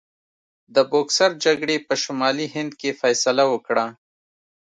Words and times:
د 0.75 0.77
بوکسر 0.91 1.31
جګړې 1.45 1.77
په 1.87 1.93
شمالي 2.03 2.47
هند 2.55 2.71
کې 2.79 2.97
فیصله 3.01 3.43
وکړه. 3.53 3.85